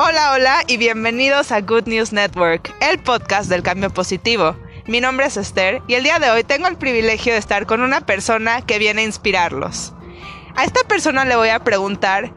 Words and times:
Hola, 0.00 0.30
hola 0.30 0.58
y 0.68 0.76
bienvenidos 0.76 1.50
a 1.50 1.60
Good 1.60 1.88
News 1.88 2.12
Network, 2.12 2.72
el 2.80 3.00
podcast 3.00 3.50
del 3.50 3.64
cambio 3.64 3.90
positivo. 3.90 4.54
Mi 4.86 5.00
nombre 5.00 5.26
es 5.26 5.36
Esther 5.36 5.82
y 5.88 5.94
el 5.94 6.04
día 6.04 6.20
de 6.20 6.30
hoy 6.30 6.44
tengo 6.44 6.68
el 6.68 6.76
privilegio 6.76 7.32
de 7.32 7.40
estar 7.40 7.66
con 7.66 7.80
una 7.80 8.02
persona 8.02 8.62
que 8.64 8.78
viene 8.78 9.02
a 9.02 9.04
inspirarlos. 9.04 9.94
A 10.54 10.62
esta 10.62 10.84
persona 10.86 11.24
le 11.24 11.34
voy 11.34 11.48
a 11.48 11.64
preguntar, 11.64 12.32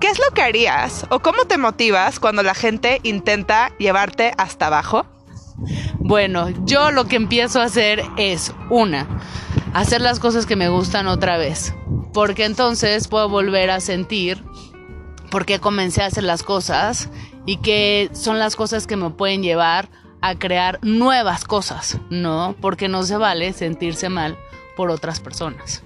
¿qué 0.00 0.08
es 0.08 0.18
lo 0.18 0.34
que 0.34 0.42
harías 0.42 1.06
o 1.10 1.20
cómo 1.20 1.44
te 1.44 1.58
motivas 1.58 2.18
cuando 2.18 2.42
la 2.42 2.54
gente 2.54 2.98
intenta 3.04 3.70
llevarte 3.78 4.32
hasta 4.36 4.66
abajo? 4.66 5.06
Bueno, 6.00 6.48
yo 6.64 6.90
lo 6.90 7.06
que 7.06 7.14
empiezo 7.14 7.60
a 7.60 7.66
hacer 7.66 8.02
es, 8.16 8.52
una, 8.68 9.06
hacer 9.74 10.00
las 10.00 10.18
cosas 10.18 10.44
que 10.44 10.56
me 10.56 10.68
gustan 10.68 11.06
otra 11.06 11.38
vez, 11.38 11.72
porque 12.12 12.46
entonces 12.46 13.06
puedo 13.06 13.28
volver 13.28 13.70
a 13.70 13.78
sentir 13.78 14.42
por 15.30 15.46
qué 15.46 15.60
comencé 15.60 16.02
a 16.02 16.06
hacer 16.06 16.24
las 16.24 16.42
cosas 16.42 17.08
y 17.46 17.58
que 17.58 18.10
son 18.12 18.38
las 18.38 18.56
cosas 18.56 18.86
que 18.86 18.96
me 18.96 19.10
pueden 19.10 19.42
llevar 19.42 19.88
a 20.20 20.34
crear 20.34 20.78
nuevas 20.82 21.44
cosas, 21.44 21.98
¿no? 22.10 22.54
Porque 22.60 22.88
no 22.88 23.02
se 23.04 23.16
vale 23.16 23.52
sentirse 23.52 24.08
mal 24.08 24.36
por 24.76 24.90
otras 24.90 25.20
personas. 25.20 25.82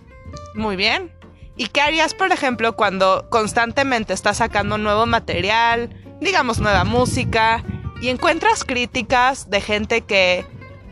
Muy 0.54 0.76
bien. 0.76 1.12
¿Y 1.56 1.68
qué 1.68 1.80
harías, 1.80 2.14
por 2.14 2.32
ejemplo, 2.32 2.74
cuando 2.74 3.28
constantemente 3.30 4.12
estás 4.12 4.38
sacando 4.38 4.76
nuevo 4.76 5.06
material, 5.06 5.90
digamos 6.20 6.58
nueva 6.58 6.84
música, 6.84 7.62
y 8.00 8.08
encuentras 8.08 8.64
críticas 8.64 9.50
de 9.50 9.60
gente 9.60 10.00
que 10.00 10.44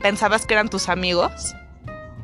pensabas 0.02 0.46
que 0.46 0.54
eran 0.54 0.68
tus 0.68 0.88
amigos? 0.88 1.54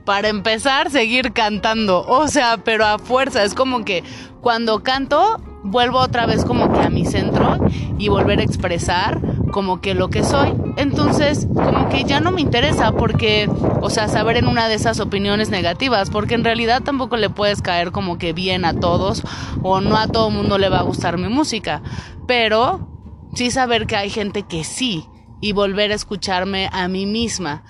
Para 0.04 0.28
empezar, 0.28 0.90
seguir 0.90 1.32
cantando. 1.32 2.06
O 2.06 2.28
sea, 2.28 2.58
pero 2.58 2.86
a 2.86 2.98
fuerza. 2.98 3.42
Es 3.42 3.54
como 3.54 3.84
que 3.84 4.04
cuando 4.40 4.82
canto, 4.82 5.42
vuelvo 5.68 5.98
otra 5.98 6.26
vez 6.26 6.44
como 6.44 6.72
que 6.72 6.80
a 6.80 6.90
mi 6.90 7.04
centro 7.04 7.58
y 7.98 8.08
volver 8.08 8.40
a 8.40 8.42
expresar 8.42 9.20
como 9.52 9.80
que 9.80 9.94
lo 9.94 10.08
que 10.08 10.24
soy. 10.24 10.52
Entonces, 10.76 11.46
como 11.54 11.88
que 11.88 12.04
ya 12.04 12.20
no 12.20 12.32
me 12.32 12.40
interesa 12.40 12.92
porque, 12.92 13.48
o 13.80 13.90
sea, 13.90 14.08
saber 14.08 14.36
en 14.36 14.48
una 14.48 14.68
de 14.68 14.74
esas 14.74 15.00
opiniones 15.00 15.50
negativas, 15.50 16.10
porque 16.10 16.34
en 16.34 16.44
realidad 16.44 16.82
tampoco 16.82 17.16
le 17.16 17.30
puedes 17.30 17.62
caer 17.62 17.92
como 17.92 18.18
que 18.18 18.32
bien 18.32 18.64
a 18.64 18.74
todos 18.78 19.22
o 19.62 19.80
no 19.80 19.96
a 19.96 20.08
todo 20.08 20.30
mundo 20.30 20.58
le 20.58 20.68
va 20.68 20.80
a 20.80 20.82
gustar 20.82 21.18
mi 21.18 21.28
música, 21.28 21.82
pero 22.26 22.88
sí 23.34 23.50
saber 23.50 23.86
que 23.86 23.96
hay 23.96 24.10
gente 24.10 24.44
que 24.44 24.64
sí 24.64 25.06
y 25.40 25.52
volver 25.52 25.92
a 25.92 25.94
escucharme 25.94 26.68
a 26.72 26.88
mí 26.88 27.06
misma 27.06 27.64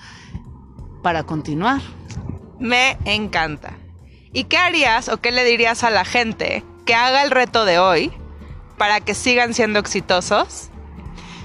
para 1.03 1.23
continuar. 1.23 1.81
Me 2.59 2.97
encanta. 3.05 3.77
¿Y 4.33 4.43
qué 4.45 4.57
harías 4.57 5.09
o 5.09 5.17
qué 5.17 5.31
le 5.31 5.43
dirías 5.43 5.83
a 5.83 5.89
la 5.89 6.05
gente 6.05 6.63
que 6.89 6.95
haga 6.95 7.21
el 7.21 7.29
reto 7.29 7.65
de 7.65 7.77
hoy 7.77 8.11
para 8.79 8.99
que 8.99 9.13
sigan 9.13 9.53
siendo 9.53 9.77
exitosos? 9.77 10.71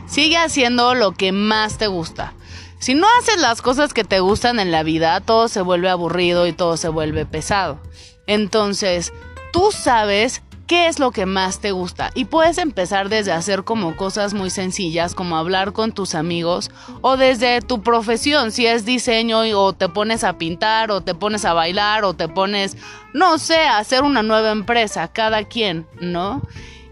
Sigue 0.07 0.39
haciendo 0.39 0.95
lo 0.95 1.13
que 1.13 1.33
más 1.33 1.77
te 1.77 1.87
gusta. 1.87 2.33
Si 2.79 2.95
no 2.95 3.07
haces 3.19 3.39
las 3.39 3.61
cosas 3.61 3.93
que 3.93 4.05
te 4.05 4.21
gustan 4.21 4.59
en 4.59 4.71
la 4.71 4.83
vida, 4.83 5.21
todo 5.21 5.49
se 5.49 5.61
vuelve 5.61 5.91
aburrido 5.91 6.47
y 6.47 6.55
todo 6.55 6.79
se 6.79 6.89
vuelve 6.89 7.27
pesado. 7.27 7.79
Entonces, 8.27 9.13
tú 9.53 9.71
sabes 9.71 10.41
qué 10.67 10.89
es 10.89 10.99
lo 10.99 11.11
que 11.11 11.27
más 11.27 11.61
te 11.61 11.73
gusta 11.73 12.11
y 12.15 12.27
puedes 12.27 12.59
empezar 12.59 13.09
desde 13.09 13.33
hacer 13.33 13.65
como 13.65 13.97
cosas 13.97 14.35
muy 14.35 14.51
sencillas 14.51 15.15
como 15.15 15.37
hablar 15.37 15.73
con 15.73 15.93
tus 15.93 16.15
amigos 16.15 16.71
o 17.01 17.17
desde 17.17 17.61
tu 17.61 17.83
profesión, 17.83 18.53
si 18.53 18.67
es 18.67 18.85
diseño 18.85 19.41
o 19.41 19.73
te 19.73 19.89
pones 19.89 20.25
a 20.25 20.39
pintar 20.39 20.91
o 20.91 21.01
te 21.01 21.15
pones 21.15 21.45
a 21.45 21.53
bailar 21.53 22.05
o 22.05 22.15
te 22.15 22.29
pones, 22.29 22.77
no 23.13 23.39
sé, 23.39 23.63
a 23.65 23.79
hacer 23.79 24.03
una 24.03 24.23
nueva 24.23 24.51
empresa, 24.51 25.09
cada 25.09 25.45
quien, 25.45 25.87
¿no? 26.01 26.43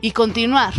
Y 0.00 0.12
continuar. 0.12 0.74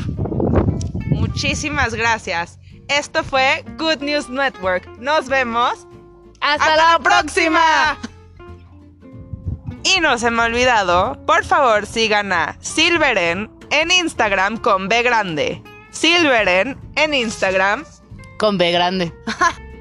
Muchísimas 1.09 1.94
gracias. 1.94 2.59
Esto 2.89 3.23
fue 3.23 3.64
Good 3.77 4.02
News 4.02 4.30
Network. 4.30 4.87
Nos 4.99 5.27
vemos. 5.27 5.87
Hasta, 6.42 6.76
la, 6.76 6.99
próxima. 6.99 7.98
Y 9.95 9.99
no 9.99 10.17
se 10.17 10.31
me 10.31 10.42
ha 10.42 10.45
olvidado, 10.45 11.17
por 11.27 11.43
favor 11.45 11.86
sigan 11.86 12.31
a 12.31 12.58
Silveren 12.61 13.52
en 13.70 13.92
Instagram 13.92 14.58
con 14.58 14.87
B 14.87 15.04
grande. 15.04 15.61
Silveren 15.92 16.77
en 16.95 17.14
Instagram 17.14 17.83
con 18.39 18.58
B 18.58 18.71
grande. 18.71 19.14